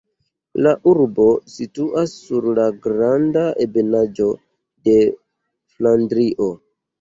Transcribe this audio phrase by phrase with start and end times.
[0.67, 1.25] La urbo
[1.55, 4.31] situas sur la granda ebenaĵo
[4.89, 4.97] de
[5.77, 6.51] Flandrio.